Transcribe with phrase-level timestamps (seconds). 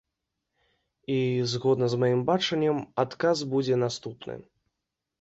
[1.15, 1.17] І,
[1.51, 4.33] згодна з маім бачаннем, адказ будзе наступны.